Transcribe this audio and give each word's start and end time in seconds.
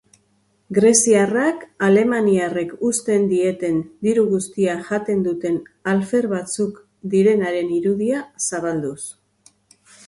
Greziarrak 0.75 1.65
alemaniarrek 1.87 2.73
uzten 2.89 3.27
dieten 3.33 3.77
diru 4.09 4.25
guztia 4.33 4.79
jaten 4.89 5.23
duten 5.29 5.61
alfer 5.95 6.31
batzuk 6.35 6.83
direnaren 7.15 7.73
irudia 7.81 8.25
zabalduz. 8.51 9.01